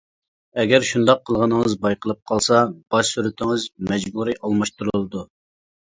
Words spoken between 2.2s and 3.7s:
قالسا، باش سۈرىتىڭىز